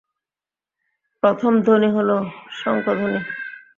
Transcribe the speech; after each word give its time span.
প্রথম 1.23 1.53
ধ্বনি 1.65 1.89
হল 1.91 2.09
শঙ্খধ্বনি। 2.51 3.19